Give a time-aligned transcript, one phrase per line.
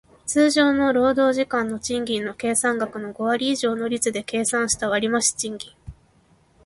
[0.25, 5.73] 通常の労働時間の賃金の計算額の五割以上の率で計算した割増賃金